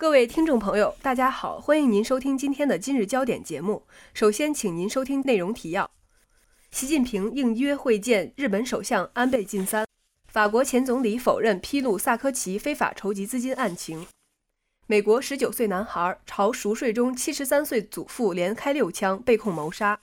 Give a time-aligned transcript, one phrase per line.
[0.00, 3.82] 各位听众朋友，大家好，欢迎您收听今天的今日焦点节目。
[4.14, 5.90] 首先，请您收听内容提要：
[6.70, 9.84] 习近平应约会见日本首相安倍晋三；
[10.26, 14.06] 法国前总理否认披露萨科齐非法筹集资金案情；
[14.86, 20.00] 美国十九岁男孩朝熟睡中七十三岁祖父连开六枪，被控谋杀。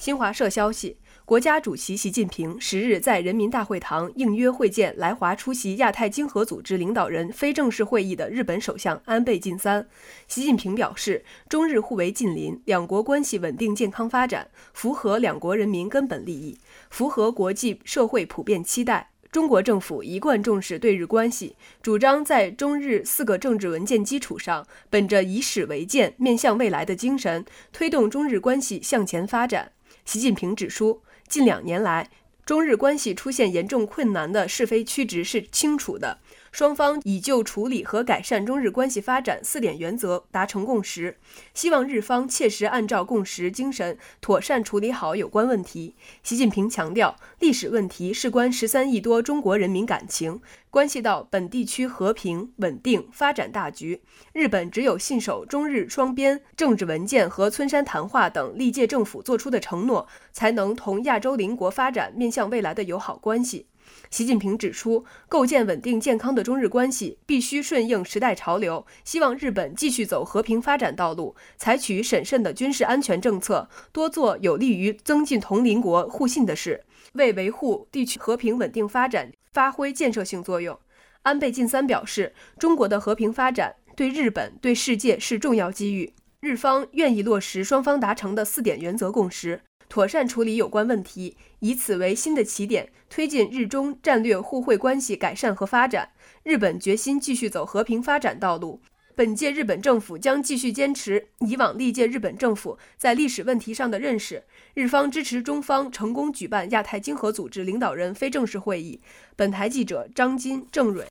[0.00, 0.96] 新华社消息。
[1.26, 9.86] 国家主席习近平十日在人民大会堂应约会见来华出席亚太经合组织领导人非正式会议的日本首相安倍晋三。
[10.26, 16.56] 习近平表示，中日互为近邻，两国关系稳定健康发展，符合两国人民根本利益，
[16.88, 19.10] 符合国际社会普遍期待。
[19.30, 29.72] 中国政府一贯重视对日关系，主张在中日四个政治文件基础上，本着以史为鉴、面向未来的精神，推动中日关系向前发展。
[30.10, 31.02] 习近平指出。
[31.28, 32.10] 近两年来，
[32.44, 36.18] 中日关系出现严重困难的是非曲直是清楚的。
[36.52, 41.16] 双方已就处理和改善中日关系发展四点原则达成共识，
[41.54, 45.94] 希望日方切实按照共识精神，妥善处理好有关问题。
[46.22, 54.02] 习近平强调，历史问题事关十三亿多中国人民感情，关系到本地区和平稳定发展大局。
[54.32, 63.66] 日本只有信守中日双边政治文件和村山谈话等历届政府作出的承诺，才能同亚洲邻国发展面向未来的友好关系。
[64.10, 80.78] 习近平指出，构建稳定健康的中日关系必须顺应时代潮流，希望日本继续走和平发展道路，采取审慎的军事安全政策，多做有利于增进同邻国互信的事，为维护地区和平稳定发展发挥建设性作用。
[81.22, 89.60] 安倍晋三表示，中国的和平发展对日本、对世界是重要机遇，日方愿意落实双方达成的四点原则共识。
[89.90, 96.12] 妥善处理有关问题，以此为新的起点，推进日中战略互惠关系改善和发展。
[96.44, 98.80] 日本决心继续走和平发展道路。
[99.16, 104.44] 本届日本政府将继续坚持以往历届日本政府在历史问题上的认识。
[104.74, 109.00] 日方支持中方成功举办亚太经合组织领导人非正式会议。
[109.34, 111.08] 本台记者张金、郑蕊。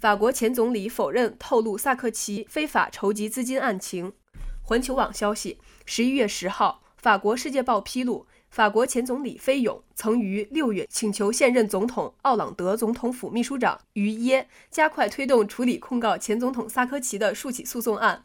[0.00, 4.14] 法国前总理否认透露萨科齐非法筹集资金案情。
[4.62, 6.82] 环球网消息，十一月十号。
[7.06, 18.24] 法国《世界报》披露，法国前总理菲永曾于六月请求现任总统奥朗德总统府秘书长于耶加快推动处理控告前总统萨科齐的数起诉讼案。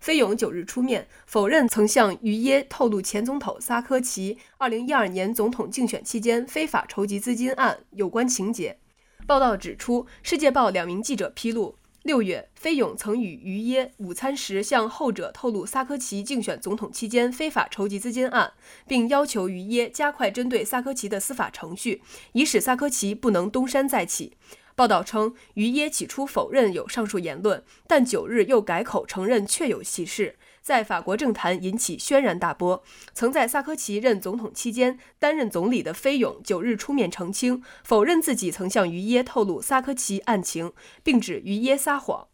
[0.00, 8.78] 菲永九日出面否认曾向于耶透露前总统萨科齐2012年总统竞选期间非法筹集资金案有关情节。
[9.26, 11.74] 报道指出，《世界报》两名记者披露。
[12.02, 18.54] 六月，菲勇曾与于耶午餐时向后者透露萨科齐竞选总统期间非法筹集资金案，
[18.88, 22.02] 并要求于耶加快针对萨科齐的司法程序，
[22.32, 24.32] 以使萨科齐不能东山再起。
[24.74, 30.34] 报道称，于耶起初否认有上述言论，但九日又改口承认确有其事。
[30.62, 32.82] 在法国政坛引起轩然大波。
[33.12, 40.72] 曾在萨科齐任总统期间担任总理的菲永九日出面澄清，否认自己曾向于耶透露萨科齐案情，
[41.02, 42.28] 并指于耶撒谎。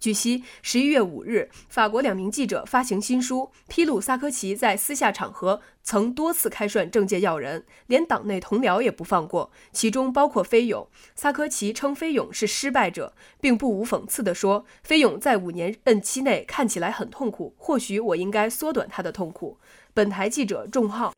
[0.00, 10.88] 据悉，十一月五日，法国两名记者发行新书，披露萨科齐在私下场合曾多次开涮政界要人，连党内同僚也不放过，其中包括菲永。
[11.14, 19.58] 萨科齐称菲永是失败者，并不无讽刺地说：“菲永在五年任期内看起来很痛苦，或许我应该缩短他的痛苦。”
[19.92, 21.12] 本台记者仲浩。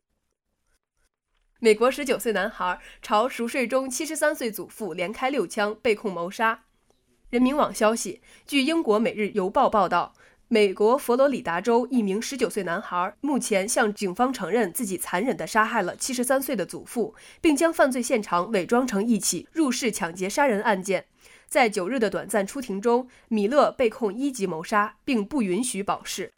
[1.59, 6.65] 美国十九岁男孩朝熟睡中七十三岁祖父连开六枪，被控谋杀。
[7.33, 10.13] 人民网消息，据英国《每日邮报》报道，
[10.49, 21.05] 美国佛罗里达州一名19岁男孩目前向警方承认自己残忍地杀害了73岁的祖父，并将犯罪现场伪装成一起入室抢劫杀人案件。
[21.47, 26.33] 在九日的短暂出庭中，米勒被控一级谋杀，并不允许保释。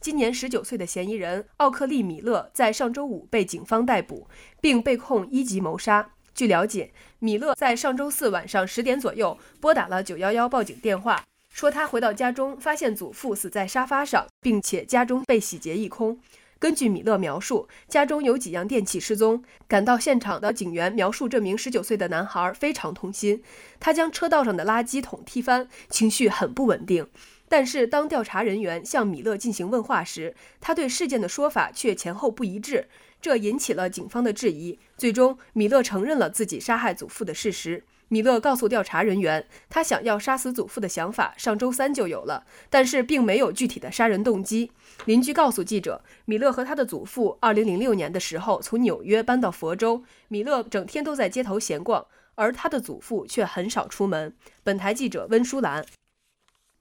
[0.00, 4.26] 今年19岁的嫌疑人奥克利·米勒在上周五被警方逮捕，
[4.62, 6.12] 并被控一级谋杀。
[6.38, 16.20] 据了解，米勒在上周四晚上十点左右拨打了九幺幺报警电话，说他回到家中发现祖父死在沙发上，并且家中被洗劫一空。
[16.60, 19.42] 根据米勒描述，家中有几样电器失踪。
[19.66, 23.42] 赶到现场的警员描述，这名十九岁的男孩非常痛心，
[23.80, 27.08] 他将车道上的垃圾桶踢翻，情绪很不稳定。
[27.48, 32.88] 但是当调查人员向米勒进行问话时，他对事件的说法却前后不一致。
[33.20, 34.78] 这引起了警方的质疑。
[34.96, 37.84] 最终，米勒承认了自己杀害祖父的事实。
[38.10, 44.70] 米勒告诉调查人员，他想要杀死祖父的想法上周三就有了，但是并没有具体的杀人动机。
[45.04, 52.06] 邻居告诉记者，米勒和他的祖父2006年的时候从纽约搬到佛州，米勒整天都在街头闲逛，
[52.36, 54.32] 而他的祖父却很少出门。
[54.62, 55.84] 本台记者温舒兰。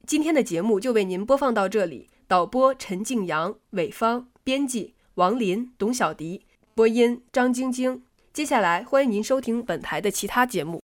[0.08, 2.08] 今天的节目就为您播放到这里。
[2.30, 6.44] 导播陈静阳、韦芳，编辑王林、董小迪，
[6.74, 8.04] 播音张晶晶。
[8.32, 10.80] 接下来欢迎您收听本台的其他节目。